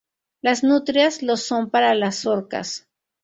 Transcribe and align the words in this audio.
Las 0.41 0.63
nutrias 0.63 1.21
lo 1.21 1.37
son 1.37 1.69
para 1.69 1.93
las 1.93 2.25
orcas. 2.25 2.87